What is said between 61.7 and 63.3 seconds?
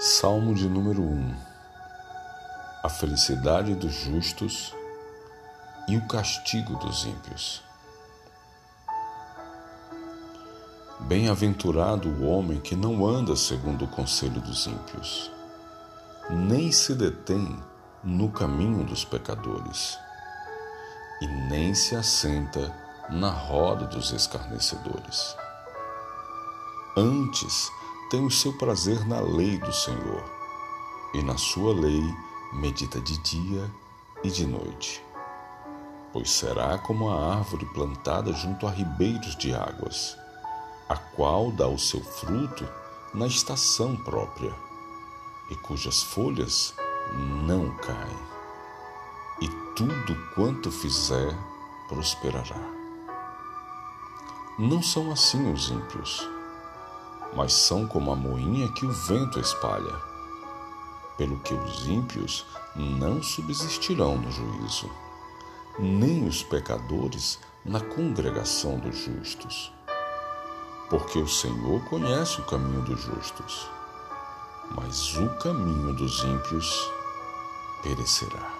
ímpios não